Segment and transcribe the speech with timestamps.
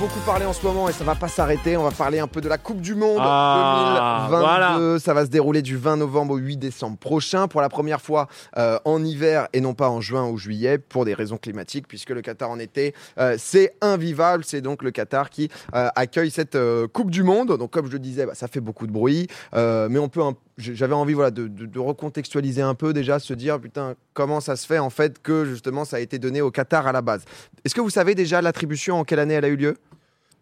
[0.00, 1.76] beaucoup parlé en ce moment et ça va pas s'arrêter.
[1.76, 4.46] On va parler un peu de la Coupe du Monde Ah, 2022.
[4.46, 4.98] voilà.
[4.98, 8.26] Ça va se dérouler du 20 novembre au 8 décembre prochain pour la première fois
[8.56, 12.10] euh, en hiver et non pas en juin ou juillet pour des raisons climatiques puisque
[12.10, 14.42] le Qatar en été euh, c'est invivable.
[14.44, 16.56] C'est donc le Qatar qui euh, accueille cette
[16.94, 17.58] Coupe du Monde.
[17.58, 20.34] Donc comme je le disais, bah, ça fait beaucoup de bruit, mais on peut un-
[20.56, 24.56] j'avais envie voilà, de, de- de recontextualiser un peu déjà, se dire putain comment ça
[24.56, 27.24] se fait en fait que justement ça a été donné au Qatar à la base.
[27.64, 29.76] Est-ce que vous savez déjà l'attribution en quelle année elle a eu lieu?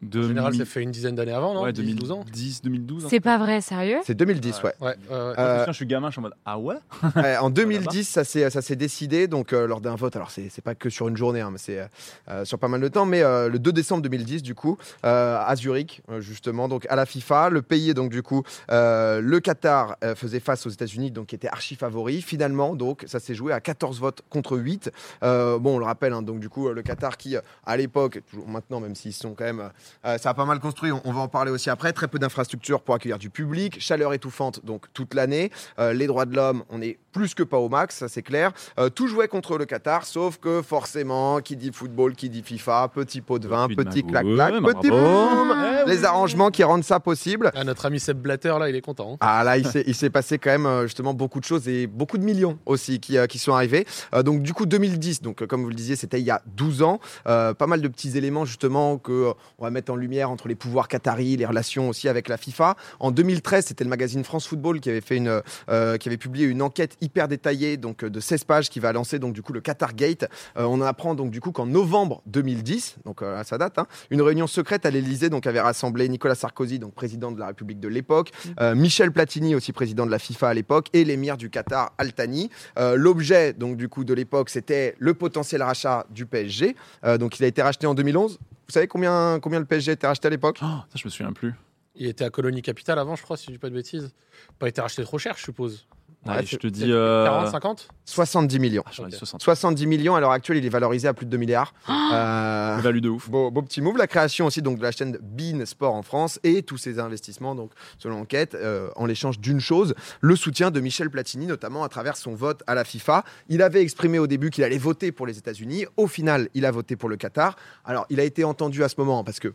[0.01, 3.05] En général, ça fait une dizaine d'années avant, non ouais, 10, 12 ans 2010, 2012.
[3.05, 3.09] hein.
[3.11, 4.73] C'est pas vrai, sérieux C'est 2010, ouais.
[4.81, 4.95] Ouais, ouais.
[5.11, 6.77] Euh, je suis gamin, je suis en mode Ah ouais
[7.41, 10.15] en 2010, ça s'est ça s'est décidé donc euh, lors d'un vote.
[10.15, 11.89] Alors c'est c'est pas que sur une journée, hein, mais c'est
[12.29, 13.07] euh, sur pas mal de temps.
[13.07, 17.05] Mais euh, le 2 décembre 2010, du coup, euh, à Zurich, justement, donc à la
[17.07, 21.27] FIFA, le pays donc du coup, euh, le Qatar euh, faisait face aux États-Unis, donc
[21.27, 22.23] qui était archi favori.
[22.23, 24.93] Finalement, donc ça s'est joué à 14 votes contre 8.
[25.25, 27.37] Euh, bon, on le rappelle, hein, donc du coup, le Qatar qui
[27.67, 29.71] à l'époque, toujours maintenant, même s'ils sont quand même,
[30.05, 30.93] euh, ça a pas mal construit.
[30.93, 31.93] On, on va en parler aussi après.
[31.93, 35.51] Très peu d'infrastructures pour accueillir du public, chaleur étouffante donc toute l'année.
[35.79, 38.53] Euh, les droits de l'homme, on est plus que pas au max, ça c'est clair.
[38.79, 42.89] Euh, tout jouait contre le Qatar, sauf que forcément, qui dit football, qui dit FIFA,
[42.95, 46.05] petit pot de vin, Petit clac-clac, petit boum Eh Les oui.
[46.05, 47.51] arrangements qui rendent ça possible.
[47.55, 49.15] Ah, notre ami Seb Blatter, là, il est content.
[49.15, 49.17] hein.
[49.21, 52.25] Ah là, il s'est, passé quand même euh, justement beaucoup de choses et beaucoup de
[52.25, 53.87] millions aussi qui, euh, qui sont arrivés.
[54.15, 56.83] Euh, donc du coup 2010, donc comme vous le disiez, c'était il y a 12
[56.83, 57.01] ans.
[57.27, 60.49] Euh, pas mal de petits éléments justement que euh, on va mettre en lumière entre
[60.49, 62.77] les pouvoirs qataris, les relations aussi avec la FIFA.
[63.01, 66.47] En 2013, c'était le magazine France Football qui avait fait une, euh, qui avait publié
[66.47, 69.61] une enquête hyper détaillée donc de 16 pages qui va lancer donc du coup le
[69.61, 70.25] Qatar Gate.
[70.57, 73.79] Euh, on en apprend donc du coup qu'en novembre 2010, donc euh, à sa date,
[73.79, 75.78] hein, une réunion secrète à l'Elysée donc avait rassemblé
[76.09, 78.31] Nicolas Sarkozy, donc président de la République de l'époque,
[78.61, 82.13] euh, Michel Platini, aussi président de la FIFA à l'époque, et l'émir du Qatar, Al
[82.13, 82.51] Thani.
[82.79, 86.77] Euh, L'objet donc du coup de l'époque, c'était le potentiel rachat du PSG.
[87.05, 88.39] Euh, donc il a été racheté en 2011.
[88.41, 90.59] Vous savez combien, combien le PSG a été racheté à l'époque?
[90.63, 91.55] Oh, Ça, je me souviens plus.
[91.95, 94.13] Il était à Colonie Capital avant, je crois, si je dis pas de bêtises.
[94.59, 95.87] Pas été racheté trop cher, je suppose.
[96.27, 96.81] Allez, je te dis.
[96.81, 98.83] Peut-être euh, 40, 50 70 millions.
[98.87, 99.21] ah, j'aurais dit Ok.
[99.21, 99.43] 60.
[99.43, 101.73] 70 millions à l'heure actuelle, il est valorisé à plus de 2 milliards.
[102.11, 103.29] Euh, Value de ouf.
[103.29, 106.41] Beau, beau petit move, la création aussi donc de la chaîne Bean Sport en France
[106.43, 110.81] et tous ces investissements donc selon l'enquête euh, en l'échange d'une chose, le soutien de
[110.81, 113.25] Michel Platini notamment à travers son vote à la FIFA.
[113.51, 115.85] Il avait exprimé au début qu'il allait voter pour les États-Unis.
[115.99, 117.57] Au final, il a voté pour le Qatar.
[117.85, 119.53] Alors, il a été entendu à ce moment parce que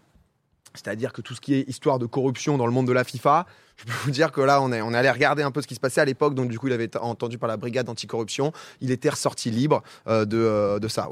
[0.73, 3.45] c'est-à-dire que tout ce qui est histoire de corruption dans le monde de la FIFA,
[3.77, 6.01] je peux vous dire que là, on allé regarder un peu ce qui se passait
[6.01, 6.35] à l'époque.
[6.35, 8.51] Donc, du coup, il avait été entendu par la brigade anticorruption.
[8.81, 11.07] Il était ressorti libre euh, de, euh, de ça.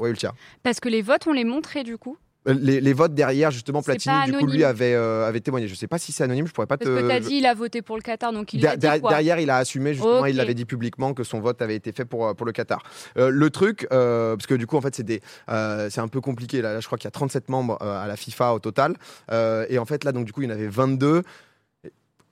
[0.62, 2.16] Parce que les votes, on les montrait du coup?
[2.48, 5.68] Euh, Les, les votes derrière, justement, Platini, du coup, lui avait, euh, avait témoigné.
[5.68, 7.00] Je sais pas si c'est anonyme, je pourrais pas Parce te.
[7.00, 9.00] que t'as je- dit, il a voté pour le Qatar, donc il Der- a dit
[9.00, 11.92] quoi derrière, il a assumé justement, il l'avait dit publiquement que son vote avait été
[11.92, 12.82] fait pour, euh, pour le Qatar.
[13.16, 16.20] Euh, le truc, euh, parce que du coup, en fait, c'est des, c'est un peu
[16.20, 16.60] compliqué.
[16.62, 18.96] Là, Là, je crois qu'il y a 37 membres à la FIFA au total,
[19.30, 21.22] et en fait, là, donc du coup, il y en avait 22.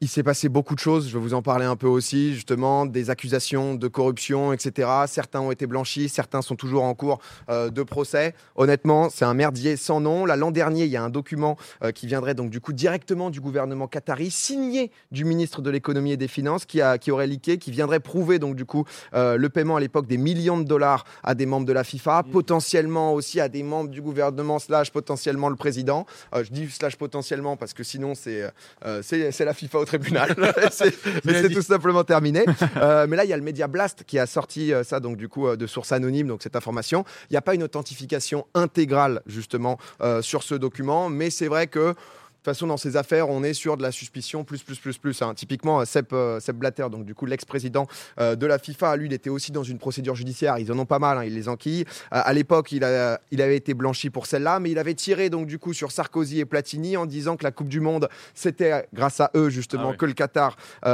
[0.02, 2.86] Il s'est passé beaucoup de choses, je vais vous en parler un peu aussi, justement,
[2.86, 4.88] des accusations de corruption, etc.
[5.06, 8.34] Certains ont été blanchis, certains sont toujours en cours euh, de procès.
[8.56, 10.24] Honnêtement, c'est un merdier sans nom.
[10.24, 13.28] Là, l'an dernier, il y a un document euh, qui viendrait donc du coup directement
[13.28, 17.26] du gouvernement qatari, signé du ministre de l'économie et des finances, qui, a, qui aurait
[17.26, 20.64] leaké, qui viendrait prouver donc du coup euh, le paiement à l'époque des millions de
[20.64, 24.92] dollars à des membres de la FIFA, potentiellement aussi à des membres du gouvernement slash
[24.92, 26.06] potentiellement le président.
[26.34, 28.50] Je dis slash potentiellement parce que sinon c'est
[28.80, 30.34] la FIFA tribunal.
[30.70, 32.44] C'est- tout simplement terminé.
[32.76, 35.16] Euh, mais là, il y a le Media Blast qui a sorti euh, ça, donc
[35.16, 37.04] du coup, euh, de source anonyme, donc cette information.
[37.28, 39.78] Il n'y a pas une authentification intégrale, justement,
[40.20, 41.94] sur ce document, mais c'est vrai que.
[42.40, 44.96] De toute façon, dans ces affaires, on est sur de la suspicion plus, plus, plus,
[44.96, 45.20] plus.
[45.20, 45.34] hein.
[45.34, 47.86] Typiquement, euh, Sepp, euh, Sepp Blatter, donc du coup l'ex-président
[48.18, 50.56] euh, de la FIFA, lui, il était aussi dans une procédure judiciaire.
[50.56, 51.84] Ils en ont pas mal, hein, ils les enquillent.
[52.14, 55.28] Euh, à l'époque, il, a- il avait été blanchi pour celle-là, mais il avait tiré
[55.28, 58.86] donc du coup sur Sarkozy et Platini en disant que la Coupe du Monde, c'était
[58.94, 60.86] grâce à eux justement Ah que le Qatar, Il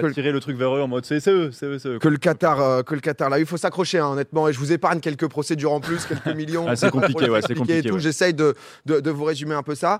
[0.00, 1.98] que, a tiré le truc vers eux en mode c'est eux, c'est eux, c'est eux.
[1.98, 4.46] que le Qatar, que le Qatar là, il faut s'accrocher hein, honnêtement.
[4.46, 6.66] Et je vous épargne quelques procédures en plus, quelques millions.
[6.68, 7.98] Ah, c'est compliqué, ouais, c'est compliqué, ouais.
[7.98, 8.54] J'essaye de,
[8.86, 9.98] de, de vous résumer un peu ça.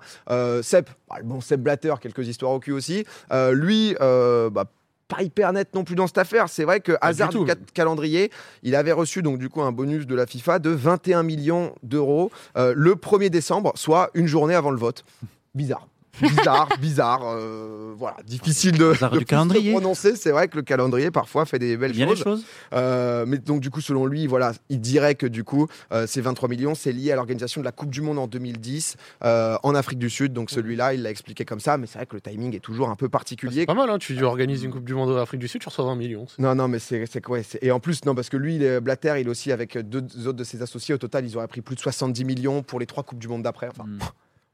[0.62, 3.04] Sepp, bah, bon Sepp Blatter, quelques histoires au cul aussi.
[3.32, 3.96] Euh, lui.
[4.00, 4.66] euh, bah,
[5.08, 6.48] pas hyper net non plus dans cette affaire.
[6.48, 7.46] C'est vrai que hasard du tout.
[7.74, 8.30] calendrier,
[8.62, 12.30] il avait reçu donc du coup un bonus de la FIFA de 21 millions d'euros
[12.56, 15.04] euh, le 1er décembre, soit une journée avant le vote.
[15.54, 15.86] Bizarre.
[16.20, 19.24] Bizarre, bizarre, euh, voilà, difficile de, de du
[19.72, 20.14] prononcer.
[20.14, 22.18] C'est vrai que le calendrier parfois fait des belles Bien choses.
[22.18, 22.44] les choses.
[22.74, 26.20] Euh, mais donc du coup, selon lui, voilà, il dirait que du coup, euh, ces
[26.20, 29.74] 23 millions, c'est lié à l'organisation de la Coupe du Monde en 2010 euh, en
[29.74, 30.32] Afrique du Sud.
[30.34, 32.90] Donc celui-là, il l'a expliqué comme ça, mais c'est vrai que le timing est toujours
[32.90, 33.60] un peu particulier.
[33.60, 35.68] C'est pas mal, hein, tu organises une Coupe du Monde en Afrique du Sud, tu
[35.68, 36.26] reçois 20 millions.
[36.38, 39.14] Non, non, mais c'est c'est quoi c'est- Et en plus, non, parce que lui, Blatter,
[39.18, 40.94] il est aussi avec deux autres de ses associés.
[40.94, 43.42] Au total, ils auraient pris plus de 70 millions pour les trois Coupes du Monde
[43.42, 43.68] d'après.
[43.68, 43.98] Enfin, Mm.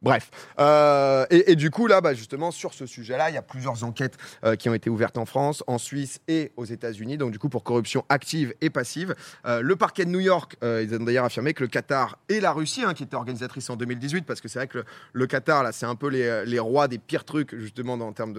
[0.00, 0.30] Bref.
[0.60, 4.16] Euh, et, du coup, là, bah, justement, sur ce sujet-là, il y a plusieurs enquêtes
[4.44, 7.18] euh, qui ont été ouvertes en France, en Suisse et aux États-Unis.
[7.18, 9.16] Donc, du coup, pour corruption active et passive.
[9.44, 12.52] Euh, le parquet de New York, ils ont d'ailleurs affirmé que le Qatar et la
[12.52, 15.72] Russie, hein, qui étaient organisatrices en 2018, parce que c'est vrai que le, Qatar, là,
[15.72, 18.34] c'est un peu les, rois des pires trucs, justement, en termes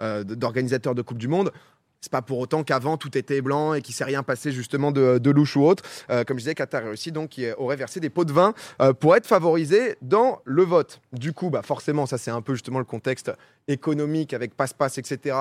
[0.00, 1.52] euh, de- d'organisateurs de Coupe du Monde.
[2.02, 5.30] C'est pas pour autant qu'avant tout était blanc et qu'il s'est rien passé justement de,
[5.30, 5.84] louche ou autre.
[6.10, 8.54] Euh, comme je disais, Qatar et Russie donc qui aurait versé des pots de vin
[8.80, 11.00] euh, pour être favorisés dans le vote.
[11.12, 13.30] Du coup, bah forcément, ça c'est un peu justement le contexte
[13.68, 15.36] économique avec passe-passe, etc.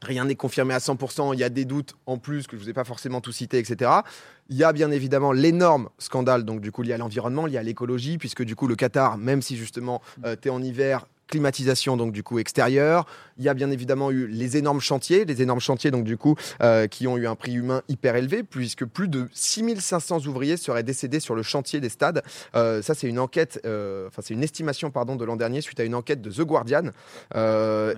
[0.00, 2.64] Rien n'est confirmé à 100%, il y a des doutes en plus que je ne
[2.64, 3.90] vous ai pas forcément tout cité, etc.
[4.48, 7.62] Il y a bien évidemment l'énorme scandale, donc du coup lié à l'environnement, lié à
[7.62, 11.96] l'écologie, puisque du coup le Qatar, même si justement euh, tu es en hiver, climatisation
[11.96, 13.06] donc du coup extérieure.
[13.38, 16.36] Il y a bien évidemment eu les énormes chantiers, les énormes chantiers donc du coup
[16.62, 20.82] euh, qui ont eu un prix humain hyper élevé puisque plus de 6500 ouvriers seraient
[20.82, 22.22] décédés sur le chantier des stades.
[22.54, 25.80] Euh, ça c'est une enquête, euh, enfin c'est une estimation pardon de l'an dernier suite
[25.80, 26.90] à une enquête de The Guardian.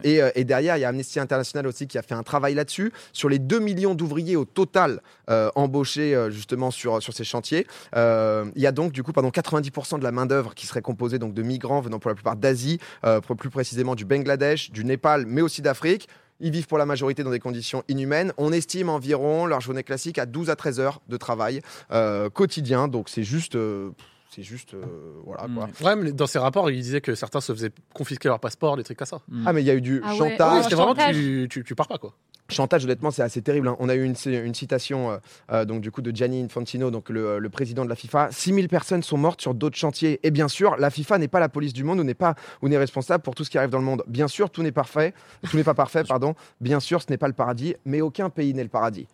[0.04, 2.92] Et, et derrière il y a Amnesty International aussi qui a fait un travail là-dessus
[3.12, 7.66] sur les 2 millions d'ouvriers au total embauchés justement sur sur ces chantiers.
[7.94, 11.18] Il y a donc du coup pardon 90% de la main d'œuvre qui serait composée
[11.18, 14.84] donc de migrants venant pour la plupart d'Asie, euh, pour plus précisément du Bangladesh, du
[14.84, 16.08] Népal, mais aussi d'Afrique.
[16.40, 18.32] Ils vivent pour la majorité dans des conditions inhumaines.
[18.36, 22.88] On estime environ leur journée classique à 12 à 13 heures de travail euh, quotidien.
[22.88, 23.90] Donc c'est juste, euh,
[24.30, 24.84] c'est juste, euh,
[25.24, 25.66] voilà quoi.
[25.66, 25.84] Mm.
[25.84, 28.84] Ouais, mais dans ses rapports, il disait que certains se faisaient confisquer leur passeport, des
[28.84, 29.20] trucs comme ça.
[29.46, 30.56] Ah mais il y a eu du Ah chantage.
[30.56, 31.14] Ouais, c'était vraiment, chantage.
[31.14, 32.14] tu, tu, tu pars pas, quoi.
[32.48, 33.68] Chantage, honnêtement, c'est assez terrible.
[33.68, 33.76] hein.
[33.80, 35.18] On a eu une, une citation euh,
[35.52, 38.28] euh, donc, du coup, de Gianni Infantino, donc le, le président de la FIFA.
[38.30, 40.20] 6000 personnes sont mortes sur d'autres chantiers.
[40.22, 42.68] Et bien sûr, la FIFA n'est pas la police du monde ou n'est pas ou
[42.68, 44.04] n'est responsable pour tout ce qui arrive dans le monde.
[44.06, 45.12] Bien sûr, tout n'est parfait.
[45.50, 46.34] Tout n'est pas parfait, pardon.
[46.60, 49.08] Bien sûr, ce n'est pas le paradis, mais aucun pays n'est le paradis.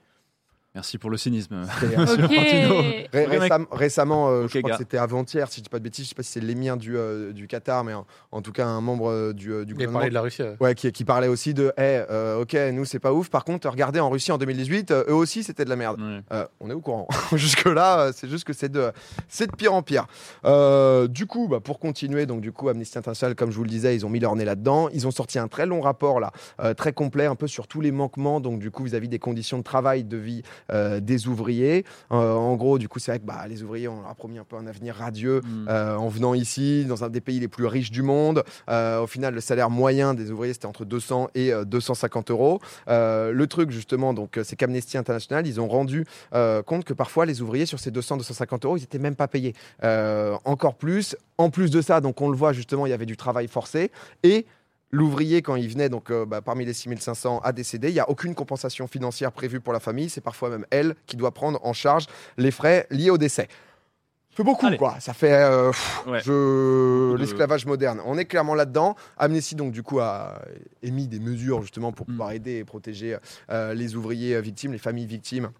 [0.74, 1.62] Merci pour le cynisme.
[1.80, 2.30] C'est- Monsieur Ok.
[2.30, 2.74] Martino.
[2.80, 3.40] Ré- Ok, mec.
[3.42, 4.76] récem- récemment, euh, je crois gars.
[4.76, 6.78] que c'était avant-hier, si je dis pas de bêtises, je sais pas si c'est l'émir
[6.78, 9.74] du, euh, du Qatar, mais en, en tout cas un membre euh, du, euh, du
[9.74, 9.98] gouvernement.
[9.98, 10.42] parlé de la Russie.
[10.60, 11.80] Ouais, qui, qui parlait aussi de, Eh,
[12.10, 13.28] euh, ok, nous c'est pas ouf.
[13.28, 16.00] Par contre, regardez en Russie en 2018, euh, eux aussi c'était de la merde.
[16.00, 16.20] Ouais.
[16.32, 17.06] Euh, on est au courant.
[17.34, 18.92] Jusque là, c'est juste que c'est de,
[19.28, 20.06] c'est de pire en pire.
[20.46, 23.68] Euh, du coup, bah, pour continuer, donc du coup, Amnesty International, comme je vous le
[23.70, 24.88] disais, ils ont mis leur nez là-dedans.
[24.94, 27.80] Ils ont sorti un très long rapport là, euh, très complet, un peu sur tous
[27.82, 31.84] les manquements, donc du coup vis-à-vis des conditions de travail, de vie euh, des ouvriers.
[32.10, 34.38] Euh, en gros, du coup, c'est vrai que bah, les ouvriers, on leur a promis
[34.38, 35.40] un peu un avenir radieux.
[35.40, 35.66] Mm.
[35.68, 38.44] Euh, en venant ici, dans un des pays les plus riches du monde.
[38.68, 42.60] Au final, le salaire moyen des ouvriers, c'était entre 200 et euh, 250 euros.
[42.88, 46.06] Le truc, justement, donc, c'est qu'Amnesty International, ils ont rendu
[46.66, 49.54] compte que parfois, les ouvriers, sur ces 200-250 euros, ils n'étaient même pas payés.
[50.44, 51.16] Encore plus.
[51.38, 53.90] En plus de ça, donc, on le voit, justement, il y avait du travail forcé.
[54.22, 54.46] Et
[54.94, 57.88] L'ouvrier, quand il venait, donc euh, bah, parmi les 6500, a décédé.
[57.88, 60.10] Il n'y a aucune compensation financière prévue pour la famille.
[60.10, 62.06] C'est parfois même elle qui doit prendre en charge
[62.36, 63.48] les frais liés au décès.
[64.30, 64.76] Ça fait beaucoup, Allez.
[64.78, 64.96] quoi.
[65.00, 66.20] Ça fait euh, pff, Ouais.
[66.20, 66.30] je-
[67.08, 68.00] Beaucoup de- l'esclavage moderne.
[68.04, 68.96] On est clairement là-dedans.
[69.18, 70.42] Amnesty, donc, du coup, a
[70.82, 72.12] émis des mesures justement pour Mm.
[72.12, 73.16] pouvoir aider et protéger
[73.50, 75.50] euh, les ouvriers victimes, les familles victimes.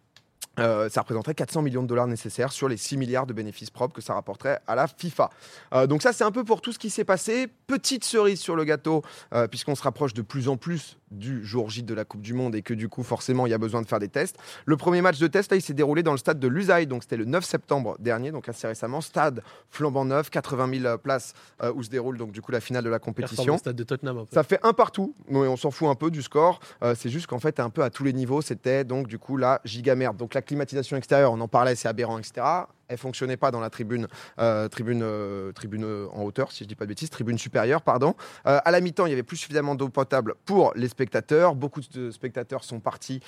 [0.59, 3.95] Euh, ça représenterait 400 millions de dollars nécessaires sur les 6 milliards de bénéfices propres
[3.95, 5.31] que ça rapporterait à la FIFA.
[5.75, 7.49] Euh, donc ça, c'est un peu pour tout ce qui s'est passé.
[7.67, 9.03] Petite cerise sur le gâteau,
[9.33, 12.35] euh, puisqu'on se rapproche de plus en plus du jour J de la Coupe du
[12.35, 14.37] Monde et que du coup, forcément, il y a besoin de faire des tests.
[14.64, 17.03] Le premier match de test, là, il s'est déroulé dans le stade de Lusail, donc
[17.03, 19.01] c'était le 9 septembre dernier, donc assez récemment.
[19.01, 22.84] Stade flambant neuf, 80 000 places euh, où se déroule donc du coup la finale
[22.84, 23.58] de la compétition.
[23.58, 24.19] stade de Tottenham.
[24.19, 24.34] un peu.
[24.34, 26.60] Ça fait un partout, mais on s'en fout un peu du score.
[26.82, 29.37] Euh, c'est juste qu'en fait, un peu à tous les niveaux, c'était donc du coup
[29.37, 30.17] la giga merde.
[30.17, 32.43] Donc la climatisation extérieure, on en parlait, c'est aberrant, etc.
[32.89, 34.08] Elle fonctionnait pas dans la tribune,
[34.39, 37.82] euh, tribune, euh, tribune euh, en hauteur, si je dis pas de bêtises, tribune supérieure,
[37.82, 38.15] pardon.
[38.44, 41.55] À la mi-temps, il y avait plus suffisamment d'eau potable pour les spectateurs.
[41.55, 43.20] Beaucoup de spectateurs sont partis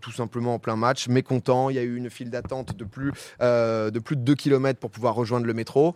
[0.00, 1.70] tout simplement en plein match, mécontents.
[1.70, 4.90] Il y a eu une file d'attente de plus, de plus de 2 km pour
[4.90, 5.94] pouvoir rejoindre le métro.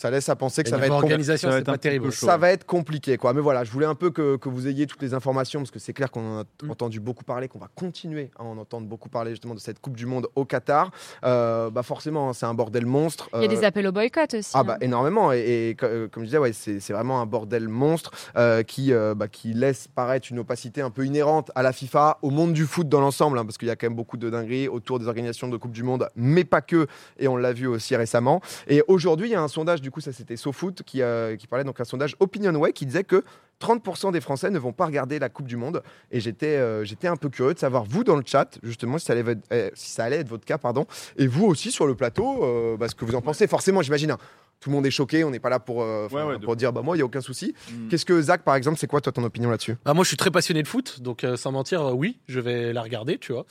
[0.00, 1.74] Ça laisse à penser que Et ça va être organisation, ça va être pas un
[1.74, 2.06] petit terrible.
[2.06, 2.24] peu chaud.
[2.24, 3.34] ça va être compliqué, quoi.
[3.34, 5.78] Mais voilà, je voulais un peu que, que vous ayez toutes les informations parce que
[5.78, 6.70] c'est clair qu'on en a Mm.
[6.70, 9.96] entendu beaucoup parler, qu'on va continuer à en entendre beaucoup parler justement de cette Coupe
[9.96, 10.90] du Monde au Qatar.
[11.24, 13.28] Euh, bah forcément, hein, c'est un bordel monstre.
[13.34, 14.50] Il y a des Euh, appels au boycott aussi.
[14.54, 14.64] ah hein.
[14.64, 18.62] bah énormément et, euh, comme je disais ouais c'est c'est vraiment un bordel monstre euh,
[18.62, 22.30] qui euh, bah, qui laisse paraître une opacité un peu inhérente à la FIFA au
[22.30, 24.68] monde du foot dans l'ensemble hein, parce qu'il y a quand même beaucoup de dingueries
[24.68, 26.86] autour des organisations de Coupe du Monde mais pas que
[27.18, 30.00] et on l'a vu aussi récemment et aujourd'hui il y a un sondage du coup
[30.00, 33.22] ça c'était SoFoot qui euh, qui parlait donc un sondage Opinionway qui disait que
[33.60, 35.82] 30% des Français ne vont pas regarder la Coupe du Monde.
[36.10, 39.04] Et j'étais euh, j'étais un peu curieux de savoir vous dans le chat justement si
[39.06, 40.86] ça allait, être- eh, si ça allait être votre cas pardon
[41.18, 43.46] et vous aussi sur le plateau euh, bah, ce que vous en pensez.
[43.46, 44.18] Forcément j'imagine hein,
[44.60, 46.72] tout le monde est choqué on n'est pas là pour, euh, Ouais, ouais, pour dire
[46.72, 47.54] bah moi il y a aucun souci.
[47.70, 47.88] Mm.
[47.88, 49.76] qu'est-ce que Zach par exemple c'est quoi toi ton opinion là-dessus?
[49.84, 52.40] Ah, moi, je suis très passionné de foot, donc euh, sans mentir, euh, oui, je
[52.40, 53.44] vais la regarder, tu vois.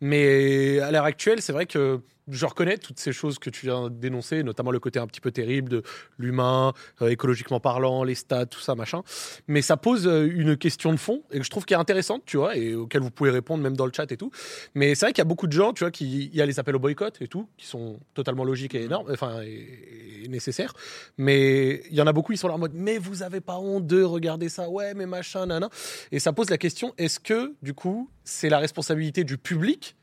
[0.00, 3.84] Mais à l'heure actuelle, c'est vrai que je reconnais toutes ces choses que tu viens
[3.84, 5.82] de dénoncer, notamment le côté un petit peu terrible de
[6.18, 6.72] l'humain,
[7.02, 9.02] euh, écologiquement parlant, les stats, tout ça, machin.
[9.48, 12.22] Mais ça pose euh, une question de fond et que je trouve qui est intéressante,
[12.26, 14.30] tu vois, et auquel vous pouvez répondre même dans le chat et tout.
[14.74, 16.46] Mais c'est vrai qu'il y a beaucoup de gens, tu vois, qui il y a
[16.46, 20.28] les appels au boycott et tout, qui sont totalement logiques et énormes, enfin, et, et
[20.28, 20.74] nécessaires.
[21.18, 23.58] Mais il y en a beaucoup, ils sont là en mode, mais vous avez pas
[23.58, 25.68] honte de regarder ça, ouais, mais machin, nana.
[26.12, 29.96] Et ça pose la question, est-ce que, du coup, c'est la responsabilité du public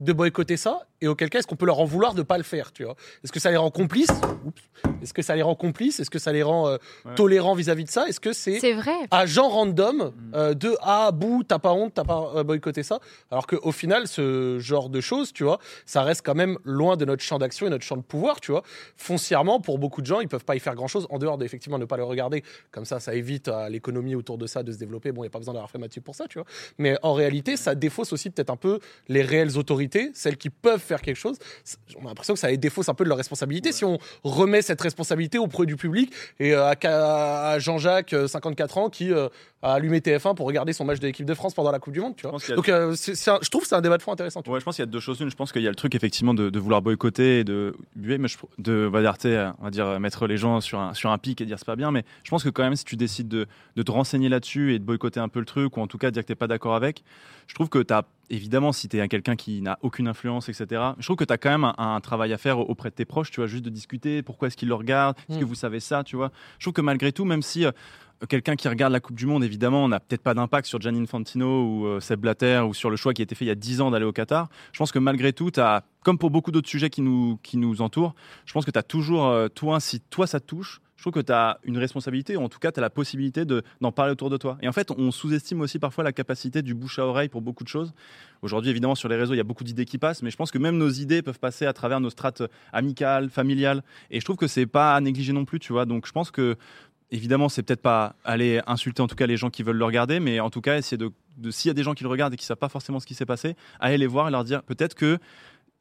[0.00, 2.38] de boycotter ça et auquel cas est-ce qu'on peut leur en vouloir de ne pas
[2.38, 2.94] le faire tu vois?
[3.22, 4.08] Est-ce que ça les rend complices?
[5.02, 6.00] Est-ce que ça les rend complices?
[6.00, 7.14] Est-ce que ça les rend euh, Ouais.
[7.14, 8.06] tolérants vis-à-vis de ça?
[8.08, 8.92] Est-ce que c'est C'est vrai.
[9.10, 10.34] à gens random Mm.
[10.34, 13.00] euh, de ah bouh t'as pas honte t'as pas euh, boycotté ça?
[13.30, 17.04] Alors qu'au final ce genre de choses tu vois ça reste quand même loin de
[17.04, 18.62] notre champ d'action et notre champ de pouvoir tu vois.
[18.96, 21.78] Foncièrement pour beaucoup de gens ils peuvent pas y faire grand chose en dehors d'effectivement
[21.78, 22.42] ne pas le regarder.
[22.70, 25.12] Comme ça ça évite à l'économie autour de ça de se développer.
[25.12, 26.46] Bon il y a pas besoin d'avoir fait Mathieu pour ça tu vois.
[26.78, 28.78] Mais en réalité ça défausse aussi peut-être un peu
[29.08, 31.38] les réelles autorités celles qui peuvent faire quelque chose
[32.00, 34.62] on a l'impression que ça les défausse un peu de leur responsabilité si on remet
[34.62, 39.28] cette responsabilité auprès du public et euh, à, Jean-Jacques, euh, 54 ans, qui euh,
[39.62, 42.00] a allumé TF1 pour regarder son match de l'équipe de France pendant la Coupe du
[42.00, 42.14] Monde.
[42.16, 42.94] Tu vois Donc, euh, un-
[43.42, 44.42] je trouve que c'est un débat de fond intéressant.
[44.46, 45.20] Ouais, je pense qu'il y a deux choses.
[45.20, 47.74] Une, je pense qu'il y a le truc effectivement de, de vouloir boycotter et de,
[47.96, 51.10] mais je- de on va dire, on va dire mettre les gens sur un, sur
[51.10, 51.90] un pic et dire c'est pas bien.
[51.92, 53.46] Mais je pense que quand même, si tu décides de,
[53.76, 56.10] de te renseigner là-dessus et de boycotter un peu le truc, ou en tout cas
[56.10, 57.02] dire que t'es pas d'accord avec,
[57.52, 60.80] je trouve que tu as évidemment, si tu es quelqu'un qui n'a aucune influence, etc.,
[60.98, 63.04] je trouve que tu as quand même un, un travail à faire auprès de tes
[63.04, 65.48] proches, tu vois, juste de discuter, pourquoi est-ce qu'ils le regardent, est-ce que Mm.
[65.48, 66.32] vous savez ça, tu vois.
[66.58, 67.72] Je trouve que malgré tout, même si euh,
[68.30, 71.62] quelqu'un qui regarde la Coupe du Monde, évidemment, n'a peut-être pas d'impact sur Gianni Infantino
[71.66, 73.54] ou euh, Seb Blatter ou sur le choix qui a été fait il y a
[73.54, 76.52] 10 ans d'aller au Qatar, je pense que malgré tout, tu as, comme pour beaucoup
[76.52, 78.14] d'autres sujets qui nous, qui nous entourent,
[78.46, 81.20] je pense que tu as toujours, euh, toi, si toi ça te touche, je trouve
[81.20, 83.90] que tu as une responsabilité, ou en tout cas, tu as la possibilité de- d'en
[83.90, 84.56] parler autour de toi.
[84.62, 87.64] Et en fait, on sous-estime aussi parfois la capacité du bouche à oreille pour beaucoup
[87.64, 87.92] de choses.
[88.40, 90.52] Aujourd'hui, évidemment, sur les réseaux, il y a beaucoup d'idées qui passent, mais je pense
[90.52, 93.82] que même nos idées peuvent passer à travers nos strates amicales, familiales.
[94.12, 95.86] Et je trouve que c'est pas à négliger non plus, tu vois.
[95.86, 96.54] Donc, je pense que,
[97.10, 100.20] évidemment, c'est peut-être pas aller insulter en tout cas les gens qui veulent le regarder,
[100.20, 102.36] mais en tout cas, essayer de s'il y a des gens qui le regardent et
[102.36, 104.94] qui savent pas forcément ce qui s'est passé, aller les voir et leur dire peut-être
[104.94, 105.18] que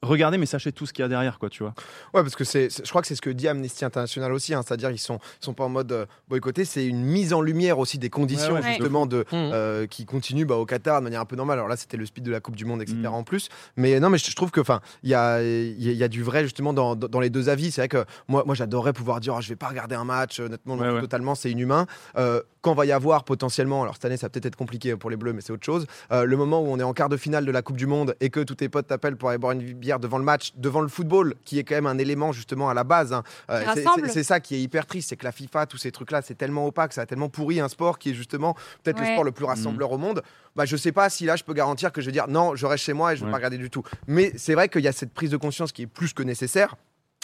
[0.02, 1.74] regardez, mais sachez tout ce qu'il y a derrière, quoi, tu vois.
[2.14, 4.62] Ouais, parce que c'est, je crois que c'est ce que dit Amnesty International aussi, hein,
[4.66, 7.80] c'est-à-dire ils sont, ils sont pas en mode euh, boycotté, c'est une mise en lumière
[7.80, 9.26] aussi des conditions Ouais, ouais, justement de, Mhm.
[9.54, 11.58] euh, qui continuent bah, au Qatar de manière un peu normale.
[11.60, 12.98] Alors là, c'était le speed de la Coupe du Monde, etc.
[13.00, 13.06] Mhm.
[13.14, 13.50] en plus.
[13.78, 16.08] Mais non, mais je, je trouve que, enfin, il y a, y, a- y a
[16.08, 17.72] du vrai justement dans, dans- les deux avis.
[17.72, 20.40] C'est vrai que moi, moi, j'adorerais pouvoir dire, oh, je vais pas regarder un match.
[20.40, 21.86] Honnêtement, non, Ouais, totalement, c'est inhumain.
[22.18, 25.10] Euh, quand va y avoir potentiellement, alors cette année, ça va peut-être être compliqué pour
[25.10, 25.86] les Bleus, mais c'est autre chose.
[26.12, 28.16] euh, le moment où on est en quart de finale de la Coupe du Monde
[28.20, 30.82] et que tous tes potes t'appellent pour aller boire une bière devant le match, devant
[30.82, 33.14] le football, qui est quand même un élément justement à la base.
[33.14, 33.24] hein.
[33.50, 36.36] Euh, c'est- ça qui est hyper triste, c'est que la FIFA, tous ces trucs-là, c'est
[36.36, 39.32] tellement opaque, ça a tellement pourri un sport qui est justement peut-être le sport le
[39.32, 40.22] plus rassembleur au monde.
[40.56, 42.66] Bah, je sais pas si là, je peux garantir que je vais dire non, je
[42.66, 43.32] reste chez moi et je vais Ouais.
[43.32, 43.84] pas regarder du tout.
[44.08, 46.76] Mais c'est vrai qu'il y a cette prise de conscience qui est plus que nécessaire.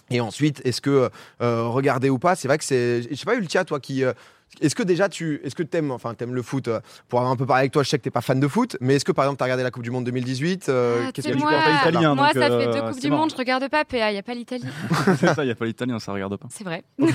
[0.09, 1.09] Et ensuite, est-ce que
[1.41, 3.01] euh, regarder ou pas, c'est vrai que c'est.
[3.09, 4.03] Je sais pas, Ultia, toi qui.
[4.05, 4.13] euh,
[4.61, 7.35] est-ce que déjà tu, est-ce que t'aimes, enfin t'aimes le foot euh, Pour avoir un
[7.35, 9.11] peu parlé avec toi, je sais que t'es pas fan de foot, mais est-ce que
[9.11, 11.43] par exemple t'as regardé la Coupe du Monde 2018 euh, Ah, Qu'est-ce tu que tu
[11.43, 13.21] moi, sport penses italien, moi, donc, ça fait euh, deux Coupes c'est du marrant.
[13.21, 14.63] Monde, je regarde pas PA, il n'y a pas l'Italie.
[15.19, 16.47] c'est ça, il n'y a pas l'italien, ça regarde pas.
[16.49, 16.83] C'est vrai.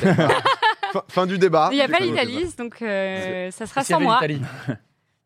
[0.92, 1.70] fin, fin du débat.
[1.72, 4.20] Il n'y a pas l'Italie, donc euh, ça sera y sans moi.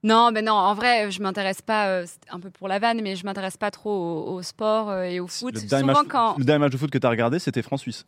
[0.07, 3.01] Non, mais non, en vrai, je m'intéresse pas, euh, c'est un peu pour la vanne,
[3.03, 5.55] mais je m'intéresse pas trop au, au sport euh, et au foot.
[5.55, 6.39] Le dernier, Souvent match, quand.
[6.39, 8.07] le dernier match de foot que tu as regardé, c'était France-Suisse,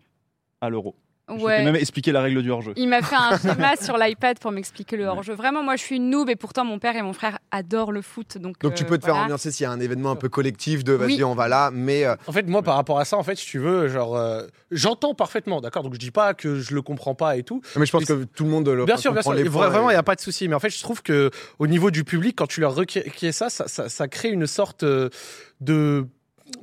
[0.60, 0.94] à l'Euro.
[1.28, 1.62] Je Ouais.
[1.64, 2.72] même expliqué la règle du hors-jeu.
[2.76, 5.34] Il m'a fait un schéma sur l'iPad pour m'expliquer le hors-jeu.
[5.34, 8.02] Vraiment, moi, je suis une noob et pourtant, mon père et mon frère adorent le
[8.02, 8.38] foot.
[8.38, 10.28] Donc, Donc tu euh, peux te faire ambiancer s'il y a un événement un peu
[10.28, 11.24] collectif de vas-y Oui.
[11.24, 13.46] on va là, mais euh, En fait, moi, par rapport à ça, en fait, si
[13.46, 15.82] tu veux, genre, euh, j'entends parfaitement, d'accord?
[15.82, 17.60] Donc, je dis pas que je le comprends pas et tout.
[17.76, 19.44] mais je pense Mais que tout le monde le Bien sûr, bien comprend sûr.
[19.44, 20.48] les points Vraiment, il et- n'y a pas de souci.
[20.48, 23.50] Mais en fait, je trouve que au niveau du public, quand tu leur requiers ça,
[23.50, 24.84] ça, ça, ça crée une sorte
[25.60, 26.06] de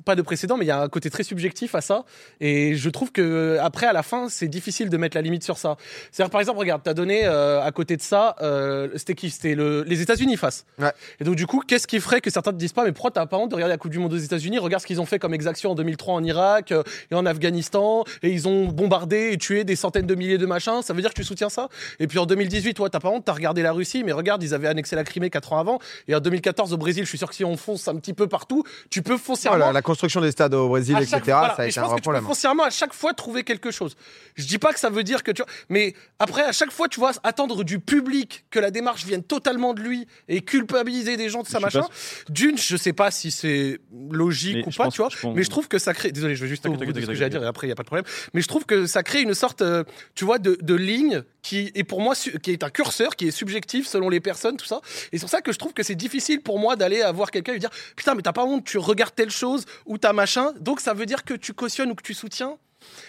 [0.06, 2.06] pas de précédent, mais il y a un côté très subjectif à ça.
[2.40, 5.58] Et je trouve que après, à la fin, c'est difficile de mettre la limite sur
[5.58, 5.78] ça.
[6.12, 9.30] C'est-à-dire, par exemple, regarde, t'as donné euh, à côté de ça, euh, c'était qui?
[9.30, 10.66] C'était le- les États-Unis face.
[10.80, 10.92] Ouais.
[11.20, 13.26] Et donc, du coup, qu'est-ce qui ferait que certains te disent pas, mais pourquoi t'as
[13.26, 14.60] pas honte de regarder la Coupe du Monde aux États-Unis?
[14.60, 18.04] Regarde ce qu'ils ont fait comme exaction en 2003 en Irak euh, et en Afghanistan,
[18.24, 20.82] et ils ont bombardé et tué des centaines de milliers de machins.
[20.84, 21.70] Ça veut dire que tu soutiens ça?
[22.00, 24.54] Et puis en 2018, toi, t'as pas honte, t'as regardé la Russie, mais regarde, ils
[24.54, 25.80] avaient annexé la Crimée 4 ans avant.
[26.08, 28.28] Et en 2014, au Brésil, je suis sûr que si on fonce un petit peu
[28.28, 29.58] partout, tu peux foncièrement.
[29.58, 31.10] Voilà, la construction des stades au Brésil, etc.
[31.16, 31.56] chaque- voilà.
[31.56, 32.24] Ça a Et été je un pense vrai que tu problème.
[32.24, 33.96] peux foncièrement à chaque fois trouver quelque chose.
[34.36, 36.88] Je dis pas que ça veut dire que tu vois, mais après à chaque fois
[36.90, 41.30] tu vois attendre du public que la démarche vienne totalement de lui et culpabiliser des
[41.30, 41.86] gens de suis machin.
[42.30, 43.80] D'une, je sais pas si c'est
[44.12, 45.10] logique Mais ou pas, pense- tu vois.
[45.10, 46.12] je pense- mais je trouve que ça crée.
[46.12, 47.70] Désolé, je vais juste au bout de ce que j'ai à dire et après il
[47.70, 48.06] y a pas de problème.
[48.34, 49.84] Mais je trouve que ça crée une sorte, euh,
[50.16, 53.28] tu vois, de, de ligne qui est pour moi su- qui est un curseur qui
[53.28, 55.84] est subjectif selon les personnes tout ça et c'est pour ça que je trouve que
[55.84, 58.66] c'est difficile pour moi d'aller avoir quelqu'un et lui dire putain mais t'as pas honte
[58.66, 61.96] tu regardes telle chose ou t'as machin donc ça veut dire que tu cautionnes ou
[61.96, 62.58] que tu soutiens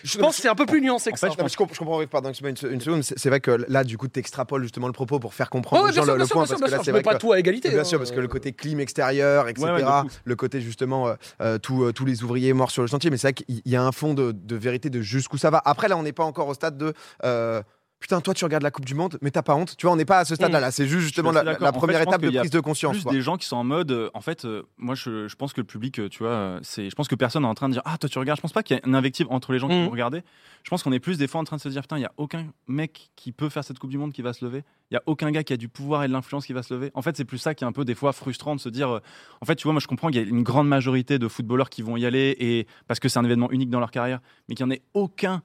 [0.04, 1.74] je pense que c'est un peu plus nuancé que En fait, ça je, je comprends,
[1.74, 3.02] je comprends, pardon, excuse-moi une, une seconde.
[3.02, 5.90] C'est vrai que là, du coup, tu extrapoles justement le propos pour faire comprendre Ouais,
[5.90, 6.44] aux bien gens sûr, le, bien le sûr, point.
[6.44, 7.18] bien Parce bien que là, c'est vrai pas que.
[7.18, 7.84] tout à égalité Bien hein.
[7.84, 11.58] sûr, parce que le côté clim extérieur, etc., Ouais, ouais, le côté justement euh, euh,
[11.58, 13.82] tous, euh, tous les ouvriers morts sur le chantier, mais c'est vrai qu'il y a
[13.82, 15.60] un fond de, de vérité de jusqu'où ça va.
[15.66, 16.94] Après, là, on n'est pas encore au stade de.
[17.24, 17.62] euh,
[18.06, 19.76] Putain, toi, tu regardes la Coupe du Monde, mais t'as pas honte.
[19.76, 20.58] Tu vois, on n'est pas à ce stade-là.
[20.58, 20.62] Mm.
[20.62, 22.92] Là, c'est juste justement la, la En fait, première étape de prise de conscience.
[22.98, 23.10] plus quoi.
[23.12, 25.60] des gens qui sont en mode euh, en fait euh, moi je, je pense que
[25.60, 27.82] le public euh, tu vois c'est je pense que personne n'est en train de dire
[27.84, 29.66] ah toi tu regardes je pense pas qu'il y ait une invective entre les gens
[29.66, 29.86] qui Mhm.
[29.86, 30.22] vont regarder
[30.62, 32.06] je pense qu'on est plus des fois en train de se dire putain il y
[32.06, 34.94] a aucun mec qui peut faire cette coupe du monde qui va se lever il
[34.94, 36.92] y a aucun gars qui a du pouvoir et de l'influence qui va se lever
[36.94, 39.00] en fait c'est plus ça qui est un peu des fois frustrant de se dire
[39.40, 41.70] en fait tu vois moi je comprends qu'il y a une grande majorité de footballeurs
[41.70, 44.54] qui vont y aller et parce que c'est un événement unique dans leur carrière mais
[44.54, 45.42] qu'il n'y en ait aucun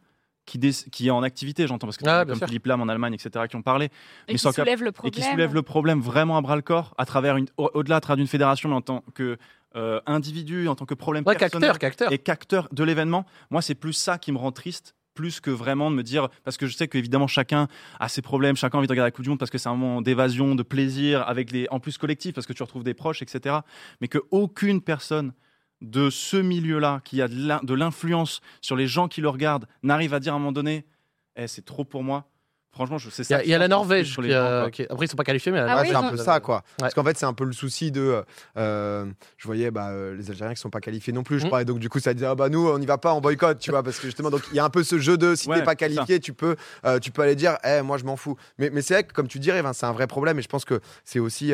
[0.51, 2.45] qui, dé- qui est en activité, j'entends, parce que Ah, comme sûr.
[2.47, 3.89] Philippe Lam en Allemagne, etc., qui ont parlé, Et
[4.29, 5.11] Mais qui soulève le et problème.
[5.13, 8.01] qui soulève le problème vraiment à bras le corps à travers une, au- au-delà à
[8.01, 9.37] travers d'une fédération mais en tant que
[9.77, 11.71] euh, individu en tant que problème ouais personnel
[12.11, 15.89] et qu'acteur de l'événement moi c'est plus ça qui me rend triste plus que vraiment
[15.89, 17.69] de me dire parce que je sais qu'évidemment chacun
[18.01, 19.69] a ses problèmes chacun a envie de regarder la Coupe du Monde parce que c'est
[19.69, 22.93] un moment d'évasion de plaisir avec les en plus collectif parce que tu retrouves des
[22.93, 23.59] proches etc
[24.01, 25.31] mais que aucune personne
[25.81, 29.65] de ce milieu-là qui a de l'in- de l'influence sur les gens qui le regardent
[29.83, 30.85] n'arrive à dire à un moment donné
[31.35, 32.25] eh, c'est trop pour moi
[32.71, 35.51] franchement je sais ça il y a la Norvège qui, après ils sont pas qualifiés
[35.51, 36.57] mais la Ah oui, c'est un peu ça, quoi.
[36.57, 36.61] Ouais.
[36.77, 38.23] Parce qu'en fait, c'est un peu le souci de.
[38.57, 39.05] euh,
[39.37, 41.47] je voyais bah, euh, les Algériens qui sont pas qualifiés non plus, je Mm.
[41.47, 41.61] crois.
[41.63, 43.59] Et donc, du coup, ça dit, ah bah nous, on n'y va pas, on boycotte,
[43.59, 43.83] tu vois.
[43.83, 45.63] Parce que justement, donc il y a un peu ce jeu de si Ouais, t'es
[45.63, 45.75] pas ça.
[45.75, 48.37] qualifié, tu peux, euh, tu peux aller dire, eh, moi, je m'en fous.
[48.57, 50.39] Mais, mais c'est vrai que, comme tu dirais, Vin, c'est un vrai problème.
[50.39, 51.51] Et je pense que c'est aussi.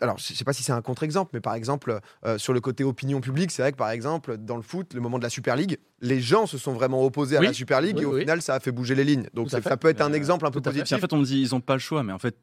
[0.00, 2.84] Alors, je sais pas si c'est un contre-exemple, mais par exemple, euh, sur le côté
[2.84, 5.56] opinion publique, c'est vrai que par exemple, dans le foot, le moment de la Super
[5.56, 7.46] League, les gens se sont vraiment opposés à Oui.
[7.46, 8.20] la Super League Oui, et au oui.
[8.20, 9.26] final, ça a fait bouger les lignes.
[9.34, 10.96] Donc, ça peut être un Euh, exemple un peu positif.
[10.96, 12.36] en fait, on me dit ils ont pas le choix, mais en fait,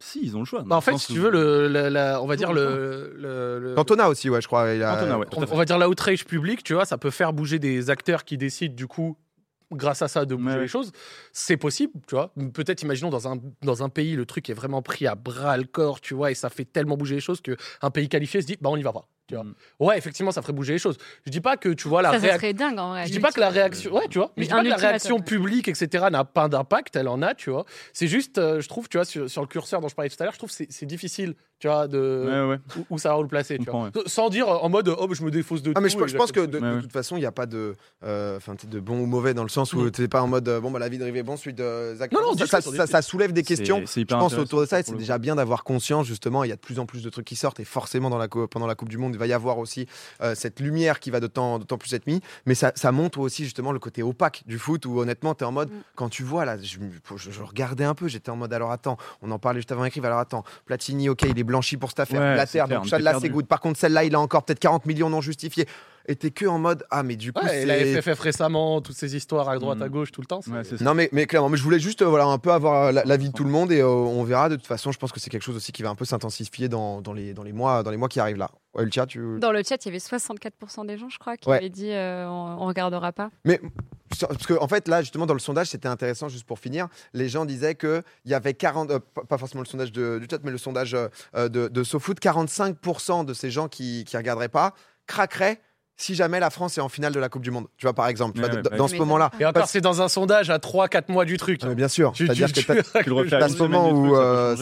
[0.00, 0.62] si ils ont le choix.
[0.64, 3.74] Bah, en fait si tu veux le, la- la- on va dire le, le, le-
[3.74, 4.72] Cantona aussi, ouais, je crois.
[4.72, 7.10] il a- Cantona, ouais, tout on, on va dire l'outrage public, tu vois, ça peut
[7.10, 9.16] faire bouger des acteurs qui décident du coup,
[9.72, 10.92] grâce à ça, de bouger Ouais, les choses.
[11.32, 12.32] C'est possible, tu vois.
[12.54, 15.64] Peut-être, imaginons, dans un, dans un pays, le truc est vraiment pris à bras le
[15.64, 18.56] corps, tu vois, et ça fait tellement bouger les choses qu'un pays qualifié se dit,
[18.60, 19.06] bah on y va pas.
[19.26, 19.44] Tu vois.
[19.44, 19.54] Mm.
[19.80, 20.96] Ouais, effectivement, ça ferait bouger les choses.
[21.26, 22.40] Je dis pas que, tu vois, la Ça, ça réaction.
[22.40, 23.06] serait dingue en vrai.
[23.06, 24.68] Je dis pas que la réaction, ouais, tu vois, mais je dis Un pas que
[24.70, 27.66] la réaction publique, etc., n'a pas d'impact, elle en a, tu vois.
[27.92, 30.16] C'est juste, euh, je trouve, tu vois, sur, sur le curseur dont je parlais tout
[30.20, 32.60] à l'heure, je trouve que c'est- c'est difficile, tu vois, de Ouais, ouais.
[32.90, 33.90] où, où savoir où le placer, tu vois.
[34.06, 36.16] Sans dire en mode, oh, je me défausse de Ah mais tout je, et je
[36.16, 38.38] pense que de, toute façon il n'y a pas de, euh,
[38.70, 39.90] de bon ou mauvais dans le sens où Mm.
[39.90, 41.54] tu n'es pas en mode euh, bon bah la vie de Rive est bon, celui
[41.54, 42.12] de Zach.
[42.12, 43.82] Non, non, ça, ça, ça, ça- ça soulève des questions.
[43.86, 46.44] Je pense autour de ça, et c'est déjà bien d'avoir conscience justement.
[46.44, 48.28] Il y a de plus en plus de trucs qui sortent et forcément dans la
[48.28, 49.86] pendant la Coupe du Monde il va y avoir aussi
[50.22, 52.20] euh, cette lumière qui va de temps, de temps plus être mise.
[52.46, 55.46] Mais ça, ça montre aussi justement le côté opaque du foot où honnêtement tu es
[55.46, 55.80] en mode Mm.
[55.96, 56.78] quand tu vois là, je,
[57.16, 59.84] je- je regardais un peu, j'étais en mode alors attends, on en parlait juste avant
[59.84, 62.78] écrit, alors attends, Platini ok il est blanchi pour cette affaire, Ouais, la terre clair,
[62.78, 63.46] donc on ça là c'est good.
[63.46, 65.66] Par contre celle-là il a encore peut-être 40 millions non justifiés.
[66.10, 68.96] Et t'es que en mode ah mais du coup Ouais, et la FFF récemment, toutes
[68.96, 69.82] ces histoires à droite, Mm.
[69.82, 70.40] à gauche, tout le temps.
[70.50, 70.62] Ouais.
[70.80, 73.28] Non mais, mais clairement, mais je voulais juste euh, voilà, un peu avoir la- l'avis
[73.28, 75.28] de tout le monde et euh, on verra de toute façon, je pense que c'est
[75.28, 77.90] quelque chose aussi qui va un peu s'intensifier dans, dans, les, dans, les mois, dans
[77.90, 78.50] les mois qui arrivent là.
[78.74, 79.20] Ouais, Ultia, tu...
[79.38, 81.58] Dans le chat, il y avait 64% des gens, je crois, qui Ouais.
[81.58, 83.28] avaient dit euh, on, on regardera pas.
[83.44, 83.60] Mais
[84.08, 87.28] parce que en fait là justement dans le sondage c'était intéressant juste pour finir, les
[87.28, 90.38] gens disaient que il y avait 40 euh, pas- forcément le sondage de- du chat
[90.42, 94.74] mais le sondage euh, de, de SoFoot, 45% de ces gens qui qui regarderaient pas
[95.06, 95.60] craqueraient
[96.00, 97.66] si jamais la France est en finale de la Coupe du Monde.
[97.76, 99.30] Tu vois par exemple, tu Ouais, vois, ouais, dans- bah dans ce moment-là.
[99.40, 101.60] Et encore, c'est dans un sondage à 3-4 mois du truc.
[101.64, 104.56] Mais bien sûr, Tu- c'est-à-dire que tu- à ce moment où, euh,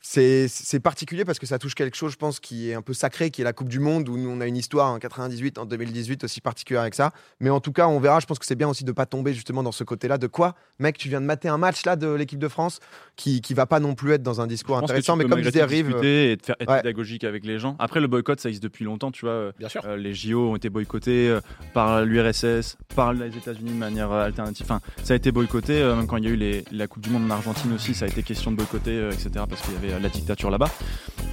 [0.00, 3.30] c'est particulier parce que ça touche quelque chose, je pense, qui est un peu sacré,
[3.30, 5.66] qui est la Coupe du Monde, où nous, on a une histoire en 98, en
[5.66, 7.10] 2018 aussi particulière avec ça.
[7.40, 8.20] Mais en tout cas, on verra.
[8.20, 10.18] Je pense que c'est bien aussi de pas tomber justement dans ce côté-là.
[10.18, 12.78] De quoi, mec, tu viens de mater un match là de l'équipe de France
[13.16, 15.96] qui qui va pas non plus être dans un discours intéressant, mais comme disait Rive,
[16.04, 17.76] et de faire être pédagogique avec les gens.
[17.78, 19.50] Après, le boycott, ça existe depuis longtemps, tu vois.
[19.58, 19.82] Bien sûr.
[19.86, 21.40] euh, les JO ont été boycottés euh,
[21.74, 24.64] par l'URSS, par les États-Unis de manière euh, alternative.
[24.68, 27.02] Enfin, ça a été boycotté, euh, même quand il y a eu les- la Coupe
[27.02, 29.76] du Monde en Argentine aussi, ça a été question de boycotter, etc., parce qu'il y
[29.76, 30.70] avait la dictature là-bas.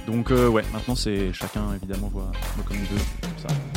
[0.06, 3.69] Donc, ouais, maintenant, c'est chacun, évidemment, voit, voit comme il veut.